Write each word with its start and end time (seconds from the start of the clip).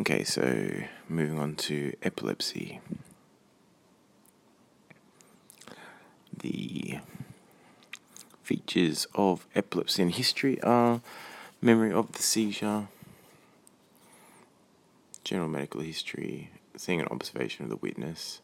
Okay, 0.00 0.24
so 0.24 0.70
moving 1.10 1.38
on 1.38 1.56
to 1.56 1.92
epilepsy. 2.02 2.80
The 6.34 7.00
features 8.42 9.06
of 9.14 9.46
epilepsy 9.54 10.00
in 10.00 10.08
history 10.08 10.58
are 10.62 11.02
memory 11.60 11.92
of 11.92 12.12
the 12.12 12.22
seizure, 12.22 12.88
general 15.22 15.50
medical 15.50 15.82
history, 15.82 16.50
seeing 16.78 17.02
an 17.02 17.08
observation 17.08 17.64
of 17.64 17.68
the 17.70 17.76
witness, 17.76 18.40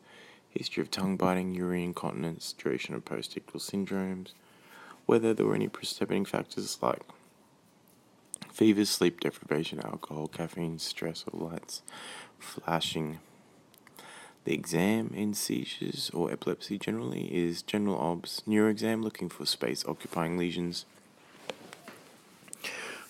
history 0.50 0.82
of 0.82 0.90
tongue 0.90 1.16
biting, 1.16 1.54
urine 1.54 1.84
incontinence, 1.84 2.52
duration 2.52 2.94
of 2.94 3.06
post-ictal 3.06 3.62
syndromes, 3.62 4.32
whether 5.06 5.32
there 5.32 5.46
were 5.46 5.54
any 5.54 5.68
precipitating 5.68 6.26
factors 6.26 6.76
like 6.82 7.00
fevers, 8.56 8.88
sleep 8.88 9.20
deprivation, 9.20 9.80
alcohol, 9.80 10.28
caffeine, 10.28 10.78
stress, 10.78 11.26
or 11.30 11.50
lights, 11.50 11.82
flashing. 12.38 13.18
The 14.44 14.54
exam 14.54 15.12
in 15.14 15.34
seizures 15.34 16.10
or 16.14 16.32
epilepsy 16.32 16.78
generally 16.78 17.26
is 17.26 17.60
general 17.60 17.98
obs, 17.98 18.42
neuroexam 18.48 19.04
looking 19.04 19.28
for 19.28 19.44
space 19.44 19.84
occupying 19.86 20.38
lesions, 20.38 20.86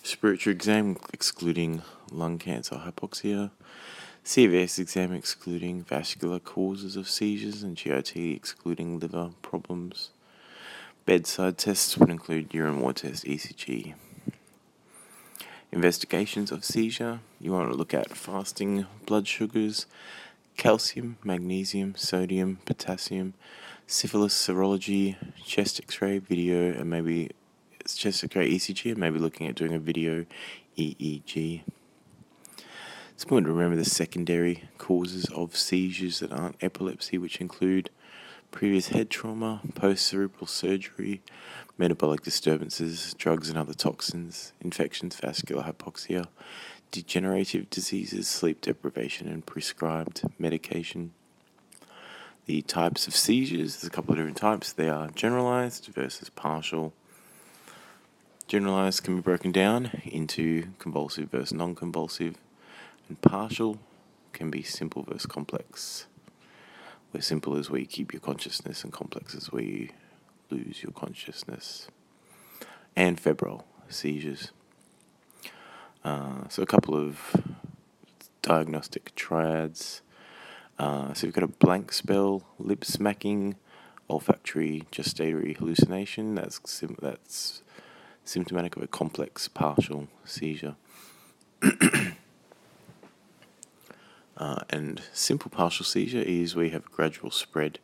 Respiratory 0.02 0.54
exam 0.54 0.96
excluding 1.12 1.82
lung 2.10 2.38
cancer, 2.38 2.76
hypoxia, 2.76 3.51
CVS 4.24 4.80
exam 4.80 5.12
excluding 5.12 5.82
vascular 5.82 6.40
causes 6.40 6.96
of 6.96 7.09
seizures, 7.09 7.62
and 7.62 7.76
GIT 7.76 8.16
excluding 8.16 8.98
liver 8.98 9.30
problems. 9.42 10.10
Bedside 11.04 11.59
tests 11.59 11.96
would 11.98 12.10
include 12.10 12.54
urine 12.54 12.80
water 12.80 13.09
test, 13.09 13.24
ECG. 13.24 13.95
Investigations 15.73 16.52
of 16.52 16.65
seizure, 16.65 17.20
you 17.41 17.52
want 17.52 17.69
to 17.70 17.77
look 17.77 17.93
at 17.93 18.16
fasting 18.16 18.87
blood 19.05 19.27
sugars, 19.27 19.87
calcium, 20.57 21.19
magnesium, 21.24 21.95
sodium, 21.96 22.59
potassium, 22.65 23.35
syphilis 23.87 24.32
serology, 24.32 25.16
chest 25.45 25.80
x 25.80 26.01
ray, 26.01 26.18
video, 26.18 26.73
and 26.73 26.88
maybe 26.88 27.30
it's 27.80 27.96
chest 27.96 28.23
x 28.23 28.37
ray 28.37 28.51
ECG, 28.51 28.93
and 28.93 28.99
maybe 28.99 29.18
looking 29.18 29.49
at 29.49 29.57
doing 29.57 29.74
a 29.74 29.79
video 29.79 30.24
EEG. 30.79 31.63
It's 33.12 33.24
important 33.24 33.46
to 33.46 33.52
remember 33.52 33.77
the 33.77 33.85
secondary 33.85 34.65
causes 34.79 35.27
of 35.35 35.57
seizures 35.57 36.21
that 36.21 36.33
aren't 36.33 36.62
epilepsy, 36.62 37.18
which 37.18 37.40
include 37.40 37.90
previous 38.57 38.88
head 38.88 39.10
trauma, 39.10 39.60
post 39.74 40.07
cerebral 40.07 40.46
surgery, 40.46 41.21
metabolic 41.76 42.23
disturbances, 42.23 43.12
drugs 43.18 43.51
and 43.51 43.59
other 43.59 43.74
toxins, 43.74 44.54
infections, 44.62 45.15
vascular 45.15 45.62
hypoxia, 45.62 46.26
degenerative 46.90 47.68
diseases, 47.68 48.27
sleep 48.27 48.62
deprivation, 48.62 49.29
and 49.29 49.45
prescribed 49.45 50.23
medication. 50.38 51.12
The 52.46 52.62
types 52.62 53.07
of 53.07 53.15
seizures, 53.15 53.74
there's 53.74 53.84
a 53.84 53.90
couple 53.90 54.12
of 54.12 54.16
different 54.16 54.38
types. 54.38 54.73
They 54.73 54.88
are 54.88 55.09
generalized 55.09 55.88
versus 55.95 56.30
partial. 56.30 56.95
Generalized 58.49 59.02
can 59.02 59.16
be 59.16 59.21
broken 59.21 59.52
down 59.52 60.01
into 60.07 60.68
convulsive 60.79 61.30
versus 61.30 61.52
non 61.52 61.74
convulsive 61.74 62.37
and 63.10 63.21
partial 63.21 63.80
can 64.32 64.50
be 64.50 64.62
simple 64.62 65.03
versus 65.03 65.27
complex. 65.27 66.06
Where 67.10 67.22
simple 67.22 67.56
is 67.56 67.71
where 67.71 67.81
you 67.81 67.87
keep 67.87 68.12
your 68.12 68.21
consciousness, 68.21 68.84
and 68.84 68.93
complex 68.93 69.34
is 69.34 69.53
where 69.53 69.62
you 69.62 69.88
lose 70.50 70.82
your 70.82 70.93
consciousness. 70.93 71.88
And 72.94 73.21
febrile 73.21 73.66
seizures. 73.88 74.53
Uh, 76.04 76.49
so, 76.49 76.62
a 76.62 76.66
couple 76.66 76.97
of 76.97 77.37
diagnostic 78.43 79.15
triads. 79.15 80.03
Uh, 80.78 81.12
so, 81.15 81.27
you've 81.27 81.34
got 81.34 81.44
a 81.44 81.49
blank 81.49 81.93
spell, 81.93 82.44
lip 82.59 82.84
smacking, 82.84 83.56
olfactory 84.09 84.84
gustatory 84.94 85.54
hallucination. 85.54 86.34
That's, 86.34 86.61
sim- 86.65 86.97
that's 87.00 87.62
symptomatic 88.25 88.77
of 88.77 88.83
a 88.83 88.87
complex 88.87 89.49
partial 89.49 90.09
seizure. 90.25 90.77
Uh, 94.37 94.63
and 94.69 95.03
simple 95.13 95.51
partial 95.51 95.85
seizure 95.85 96.19
is 96.21 96.55
where 96.55 96.67
you 96.67 96.71
have 96.73 96.87
a 96.87 96.95
gradual 96.95 97.31
spread 97.31 97.79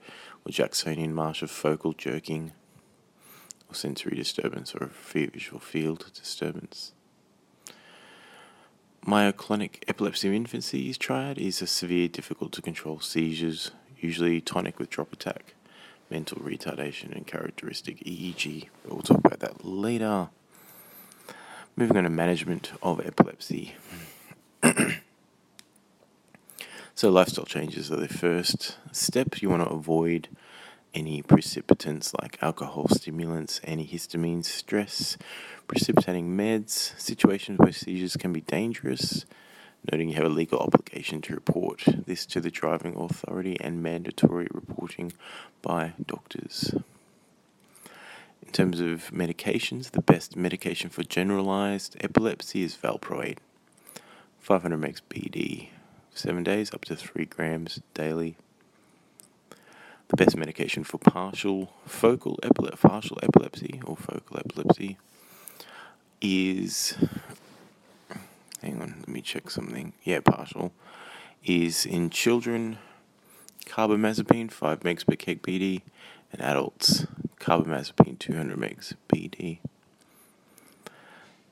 or 0.44 0.52
Jacksonian 0.52 1.14
march 1.14 1.42
of 1.42 1.50
focal 1.50 1.92
jerking 1.92 2.52
or 3.68 3.74
sensory 3.74 4.16
disturbance 4.16 4.74
or 4.74 4.84
a 4.84 4.90
visual 5.30 5.60
field 5.60 6.10
disturbance. 6.14 6.92
Myoclonic 9.06 9.82
epilepsy 9.88 10.28
of 10.28 10.34
infancy 10.34 10.92
triad 10.94 11.38
is 11.38 11.60
a 11.60 11.66
severe, 11.66 12.06
difficult 12.06 12.52
to 12.52 12.62
control 12.62 13.00
seizures, 13.00 13.72
usually 13.98 14.40
tonic 14.40 14.78
with 14.78 14.90
drop 14.90 15.12
attack, 15.12 15.54
mental 16.08 16.38
retardation, 16.38 17.10
and 17.12 17.26
characteristic 17.26 17.98
EEG. 18.04 18.68
But 18.84 18.92
we'll 18.92 19.02
talk 19.02 19.18
about 19.18 19.40
that 19.40 19.64
later. 19.64 20.28
Moving 21.74 21.96
on 21.96 22.04
to 22.04 22.10
management 22.10 22.72
of 22.82 23.04
epilepsy. 23.04 23.74
So, 27.02 27.10
lifestyle 27.10 27.46
changes 27.46 27.90
are 27.90 27.96
the 27.96 28.06
first 28.06 28.78
step. 28.92 29.42
You 29.42 29.50
want 29.50 29.64
to 29.64 29.74
avoid 29.74 30.28
any 30.94 31.20
precipitants 31.20 32.14
like 32.22 32.40
alcohol, 32.40 32.86
stimulants, 32.90 33.58
antihistamines, 33.66 34.44
stress, 34.44 35.18
precipitating 35.66 36.36
meds, 36.36 36.96
situations 37.00 37.58
where 37.58 37.72
seizures 37.72 38.16
can 38.16 38.32
be 38.32 38.42
dangerous. 38.42 39.26
Noting 39.90 40.10
you 40.10 40.14
have 40.14 40.26
a 40.26 40.28
legal 40.28 40.60
obligation 40.60 41.20
to 41.22 41.34
report 41.34 41.82
this 42.06 42.24
to 42.26 42.40
the 42.40 42.52
driving 42.52 42.94
authority 42.94 43.56
and 43.60 43.82
mandatory 43.82 44.46
reporting 44.52 45.12
by 45.60 45.94
doctors. 46.06 46.72
In 48.46 48.52
terms 48.52 48.78
of 48.78 49.10
medications, 49.10 49.90
the 49.90 50.02
best 50.02 50.36
medication 50.36 50.88
for 50.88 51.02
generalized 51.02 51.96
epilepsy 52.00 52.62
is 52.62 52.76
valproate, 52.76 53.38
500 54.38 54.80
mg 54.80 55.00
BD 55.10 55.68
seven 56.14 56.42
days, 56.44 56.72
up 56.72 56.84
to 56.86 56.96
three 56.96 57.24
grams 57.24 57.80
daily. 57.94 58.36
The 60.08 60.16
best 60.16 60.36
medication 60.36 60.84
for 60.84 60.98
partial 60.98 61.72
focal 61.86 62.38
epilepsy, 62.42 62.88
partial 62.88 63.18
epilepsy 63.22 63.80
or 63.84 63.96
focal 63.96 64.38
epilepsy 64.38 64.98
is. 66.20 66.96
Hang 68.60 68.80
on, 68.80 68.94
let 68.98 69.08
me 69.08 69.22
check 69.22 69.50
something. 69.50 69.92
Yeah, 70.04 70.20
partial 70.20 70.72
is 71.44 71.84
in 71.84 72.10
children 72.10 72.78
carbamazepine 73.66 74.50
5 74.50 74.80
mg 74.80 75.06
per 75.06 75.16
kg 75.16 75.40
BD 75.40 75.82
and 76.32 76.42
adults 76.42 77.06
carbamazepine 77.40 78.18
200 78.18 78.56
mg 78.58 78.94
BD. 79.08 79.58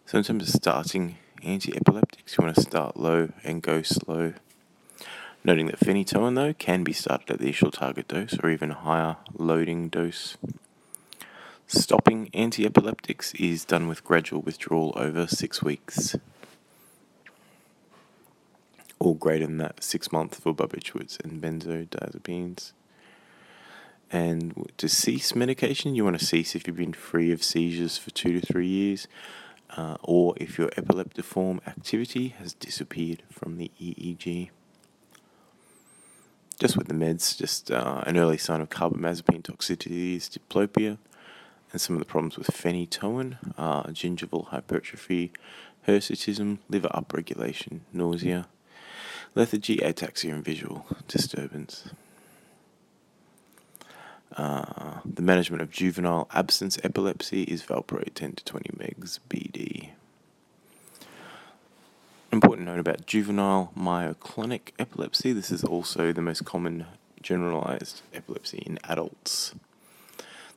So 0.07 0.19
in 0.19 0.25
terms 0.25 0.43
of 0.43 0.55
starting 0.55 1.17
anti-epileptics, 1.43 2.37
you 2.37 2.45
want 2.45 2.57
to 2.57 2.61
start 2.61 2.97
low 2.97 3.33
and 3.45 3.63
go 3.63 3.83
slow. 3.83 4.35
Noting 5.43 5.67
that 5.67 5.81
phenytoin, 5.81 6.35
though, 6.35 6.53
can 6.53 6.85
be 6.85 6.93
started 6.93 7.31
at 7.31 7.39
the 7.39 7.45
initial 7.45 7.71
target 7.71 8.09
dose 8.09 8.39
or 8.43 8.51
even 8.51 8.71
higher 8.71 9.17
loading 9.33 9.89
dose. 9.89 10.37
Stopping 11.67 12.29
anti 12.35 12.67
epileptics 12.67 13.33
is 13.35 13.65
done 13.65 13.89
with 13.89 14.05
gradual 14.05 14.43
withdrawal 14.43 14.93
over 14.97 15.27
six 15.27 15.63
weeks, 15.63 16.17
or 18.99 19.17
greater 19.17 19.47
than 19.47 19.57
that, 19.59 19.83
six 19.83 20.13
months 20.13 20.39
for 20.39 20.53
barbiturates 20.53 21.19
and 21.25 21.41
benzodiazepines. 21.41 22.73
And 24.13 24.71
to 24.77 24.89
cease 24.89 25.35
medication, 25.35 25.95
you 25.95 26.05
want 26.05 26.19
to 26.19 26.25
cease 26.25 26.55
if 26.55 26.67
you've 26.67 26.77
been 26.77 26.93
free 26.93 27.33
of 27.33 27.43
seizures 27.43 27.97
for 27.97 28.11
two 28.11 28.39
to 28.39 28.45
three 28.45 28.67
years, 28.67 29.09
uh, 29.71 29.97
or 30.03 30.35
if 30.37 30.59
your 30.59 30.69
epileptiform 30.71 31.67
activity 31.67 32.29
has 32.41 32.53
disappeared 32.53 33.23
from 33.31 33.57
the 33.57 33.71
EEG 33.81 34.51
just 36.61 36.77
with 36.77 36.89
the 36.89 36.95
meds, 36.95 37.39
just 37.39 37.71
uh, 37.71 38.03
an 38.07 38.19
early 38.19 38.37
sign 38.37 38.61
of 38.61 38.69
carbamazepine 38.69 39.43
toxicity 39.43 40.17
is 40.17 40.29
diplopia, 40.29 40.99
and 41.73 41.81
some 41.81 41.97
of 41.97 42.01
the 42.01 42.05
problems 42.05 42.37
with 42.37 42.49
phenytoin 42.49 43.39
are 43.57 43.87
gingival 43.87 44.49
hypertrophy, 44.49 45.33
hirsutism, 45.89 46.59
liver 46.69 46.89
upregulation, 46.89 47.81
nausea, 47.95 48.47
lethargy, 49.35 49.79
ataxia, 49.79 50.35
and 50.35 50.45
visual 50.45 50.87
disturbance. 51.09 51.89
Uh, 54.37 55.01
the 55.05 55.23
management 55.23 55.63
of 55.63 55.71
juvenile 55.71 56.29
absence 56.33 56.79
epilepsy 56.85 57.45
is 57.45 57.63
valproate 57.63 58.15
10 58.15 58.35
to 58.35 58.45
20 58.45 58.71
megs 58.77 59.19
BD 59.31 59.91
note 62.61 62.79
about 62.79 63.07
juvenile 63.07 63.73
myoclonic 63.77 64.73
epilepsy 64.79 65.33
this 65.33 65.51
is 65.51 65.65
also 65.65 66.13
the 66.13 66.23
most 66.23 66.45
common 66.45 66.87
generalized 67.23 68.03
epilepsy 68.13 68.59
in 68.67 68.79
adults. 68.85 69.55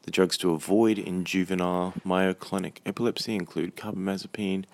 The 0.03 0.11
drugs 0.11 0.38
to 0.38 0.51
avoid 0.51 1.00
in 1.00 1.23
juvenile 1.23 1.94
myoclonic 2.05 2.77
epilepsy 2.85 3.35
include 3.35 3.75
carbamazepine, 3.75 4.65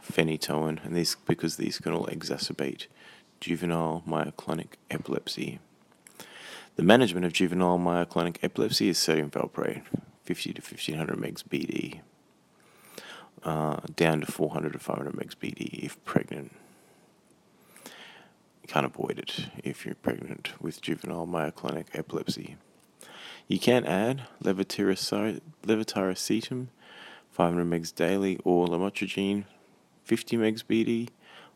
phenytoin, 0.00 0.84
and 0.84 0.94
these 0.94 1.16
because 1.26 1.56
these 1.56 1.78
can 1.78 1.92
all 1.92 2.06
exacerbate 2.06 2.86
juvenile 3.40 4.02
myoclonic 4.06 4.74
epilepsy. 4.90 5.58
The 6.76 6.82
management 6.82 7.26
of 7.26 7.32
juvenile 7.32 7.78
myoclonic 7.78 8.36
epilepsy 8.42 8.88
is 8.88 8.98
sodium 8.98 9.30
valproate, 9.30 9.82
50 10.24 10.52
to 10.54 10.60
1500 10.60 11.16
mg 11.16 11.44
BD, 11.48 12.00
uh, 13.44 13.80
down 13.96 14.20
to 14.20 14.26
400 14.30 14.72
to 14.72 14.78
500 14.78 15.12
mg 15.14 15.36
BD 15.36 15.84
if 15.84 16.02
pregnant. 16.04 16.52
You 17.84 18.68
can't 18.68 18.86
avoid 18.86 19.18
it 19.18 19.46
if 19.64 19.86
you're 19.86 19.94
pregnant 19.94 20.52
with 20.60 20.82
juvenile 20.82 21.26
myoclonic 21.26 21.86
epilepsy. 21.94 22.56
You 23.46 23.58
can 23.58 23.86
add 23.86 24.22
levetiracetam, 24.42 25.40
500 27.30 27.64
mg 27.64 27.94
daily, 27.94 28.38
or 28.44 28.66
lamotrigine, 28.66 29.44
50 30.04 30.36
mg 30.36 30.64
BD, 30.64 31.08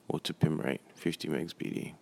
or 0.08 0.18
topiramate, 0.20 0.80
50 0.94 1.28
mg 1.28 1.54
BD. 1.54 1.92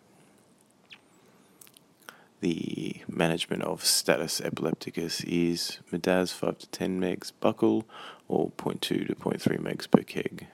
The 2.41 3.03
management 3.07 3.65
of 3.65 3.85
status 3.85 4.41
epilepticus 4.41 5.23
is 5.25 5.81
Midaz 5.93 6.33
5 6.33 6.57
to 6.59 6.67
10 6.69 6.99
mg 6.99 7.33
buccal 7.43 7.85
or 8.29 8.51
0.2 8.53 8.81
to 8.81 9.15
0.3 9.15 9.61
mg 9.61 9.91
per 9.91 10.03
keg. 10.03 10.47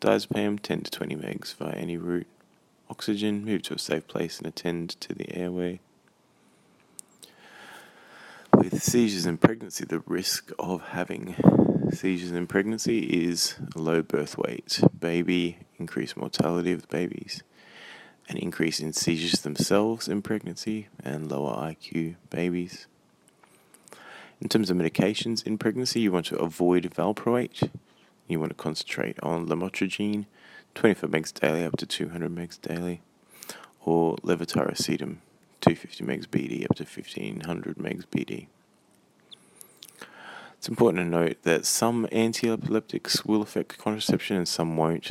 Diazepam 0.00 0.60
10 0.60 0.82
to 0.82 0.90
20 0.92 1.16
mg 1.16 1.54
via 1.56 1.72
any 1.72 1.96
route. 1.96 2.28
Oxygen, 2.88 3.44
move 3.44 3.62
to 3.62 3.74
a 3.74 3.78
safe 3.78 4.06
place 4.06 4.38
and 4.38 4.46
attend 4.46 4.90
to 5.00 5.12
the 5.12 5.36
airway. 5.36 5.80
With 8.54 8.80
seizures 8.80 9.26
in 9.26 9.38
pregnancy, 9.38 9.84
the 9.84 10.04
risk 10.06 10.52
of 10.56 10.82
having 10.90 11.34
seizures 11.90 12.30
in 12.30 12.46
pregnancy 12.46 13.00
is 13.00 13.56
low 13.74 14.02
birth 14.02 14.38
weight, 14.38 14.80
baby, 14.96 15.58
increased 15.80 16.16
mortality 16.16 16.70
of 16.70 16.82
the 16.82 16.88
babies, 16.88 17.42
an 18.28 18.36
increase 18.36 18.80
in 18.80 18.92
seizures 18.92 19.40
themselves 19.40 20.08
in 20.08 20.22
pregnancy, 20.22 20.88
and 21.02 21.30
lower 21.30 21.54
IQ 21.54 22.16
babies. 22.30 22.86
In 24.40 24.48
terms 24.48 24.68
of 24.68 24.76
medications 24.76 25.46
in 25.46 25.58
pregnancy, 25.58 26.00
you 26.00 26.12
want 26.12 26.26
to 26.26 26.36
avoid 26.36 26.84
valproate. 26.94 27.70
You 28.28 28.40
want 28.40 28.50
to 28.50 28.56
concentrate 28.56 29.18
on 29.22 29.46
lamotrigine, 29.46 30.26
24 30.74 31.08
mg 31.08 31.40
daily 31.40 31.64
up 31.64 31.76
to 31.76 31.86
200 31.86 32.34
mg 32.34 32.60
daily, 32.60 33.00
or 33.84 34.16
levetiracetam, 34.16 35.18
250 35.60 36.04
mg 36.04 36.26
BD 36.28 36.64
up 36.68 36.76
to 36.76 36.84
1500 36.84 37.76
mg 37.76 38.04
BD. 38.08 38.46
It's 40.58 40.68
important 40.68 41.04
to 41.04 41.08
note 41.08 41.42
that 41.44 41.64
some 41.64 42.08
anti 42.10 42.50
epileptics 42.50 43.24
will 43.24 43.42
affect 43.42 43.78
contraception 43.78 44.36
and 44.36 44.48
some 44.48 44.76
won't. 44.76 45.08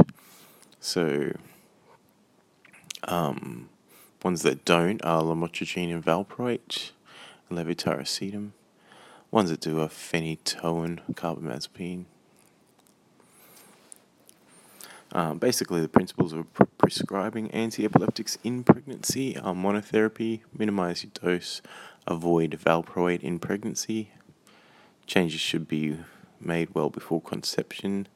So, 0.79 1.31
um, 3.05 3.69
ones 4.23 4.41
that 4.41 4.65
don't 4.65 5.03
are 5.03 5.21
lamotrigine 5.21 5.93
and 5.93 6.03
valproate, 6.03 6.91
levetiracetam. 7.51 8.51
Ones 9.31 9.49
that 9.49 9.59
do 9.59 9.81
are 9.81 9.87
phenytoin, 9.87 10.99
carbamazepine. 11.13 12.05
Um, 15.11 15.37
basically, 15.37 15.81
the 15.81 15.89
principles 15.89 16.33
of 16.33 16.51
pre- 16.53 16.67
prescribing 16.77 17.49
anti 17.51 17.85
epileptics 17.85 18.37
in 18.43 18.63
pregnancy 18.63 19.37
are 19.37 19.53
monotherapy, 19.53 20.41
minimize 20.57 21.03
your 21.03 21.11
dose, 21.13 21.61
avoid 22.07 22.51
valproate 22.51 23.21
in 23.21 23.39
pregnancy. 23.39 24.11
Changes 25.05 25.39
should 25.39 25.67
be 25.67 25.97
made 26.39 26.73
well 26.73 26.89
before 26.89 27.21
conception, 27.21 28.07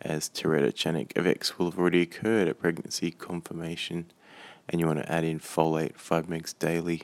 as 0.00 0.28
teratogenic 0.28 1.16
effects 1.16 1.58
will 1.58 1.70
have 1.70 1.78
already 1.78 2.02
occurred 2.02 2.48
at 2.48 2.58
pregnancy 2.58 3.10
confirmation, 3.10 4.10
and 4.68 4.80
you 4.80 4.86
want 4.86 4.98
to 5.00 5.12
add 5.12 5.24
in 5.24 5.40
folate 5.40 5.96
5 5.96 6.26
mg 6.26 6.58
daily. 6.58 7.02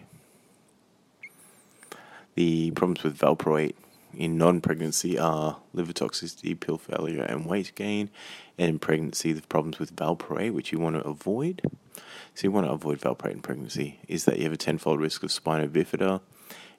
The 2.35 2.70
problems 2.73 3.03
with 3.03 3.19
valproate 3.19 3.75
in 4.17 4.38
non 4.38 4.61
pregnancy 4.61 5.19
are 5.19 5.58
liver 5.73 5.93
toxicity, 5.93 6.58
pill 6.58 6.79
failure, 6.79 7.23
and 7.23 7.47
weight 7.47 7.73
gain. 7.75 8.11
And 8.58 8.70
in 8.70 8.79
pregnancy, 8.79 9.32
the 9.32 9.43
problems 9.43 9.79
with 9.79 9.94
valproate, 9.94 10.53
which 10.53 10.73
you 10.73 10.79
want 10.79 10.97
to 10.97 11.06
avoid. 11.06 11.62
So, 12.35 12.44
you 12.44 12.50
want 12.50 12.67
to 12.67 12.73
avoid 12.73 13.00
valproate 13.00 13.32
in 13.32 13.41
pregnancy, 13.41 14.00
is 14.09 14.25
that 14.25 14.38
you 14.38 14.44
have 14.44 14.52
a 14.52 14.59
tenfold 14.59 15.00
risk 15.00 15.23
of 15.23 15.32
spina 15.32 15.69
bifida, 15.69 16.20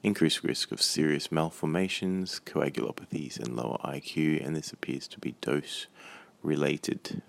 increased 0.04 0.44
risk 0.44 0.72
of 0.72 0.82
serious 0.82 1.32
malformations, 1.32 2.42
coagulopathies, 2.46 3.40
and 3.40 3.56
lower 3.56 3.78
IQ, 3.84 4.46
and 4.46 4.56
this 4.56 4.72
appears 4.72 5.08
to 5.08 5.20
be 5.20 5.36
dose 5.42 5.88
related. 6.44 7.22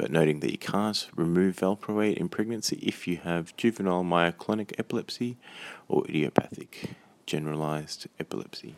But 0.00 0.10
noting 0.10 0.40
that 0.40 0.50
you 0.50 0.56
can't 0.56 1.10
remove 1.14 1.56
valproate 1.56 2.16
in 2.16 2.30
pregnancy 2.30 2.78
if 2.80 3.06
you 3.06 3.18
have 3.18 3.54
juvenile 3.58 4.02
myoclonic 4.02 4.72
epilepsy 4.78 5.36
or 5.88 6.06
idiopathic 6.08 6.92
generalized 7.26 8.06
epilepsy. 8.18 8.76